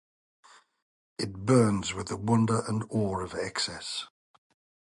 [1.19, 4.07] It burns with the wonder and awe of excess.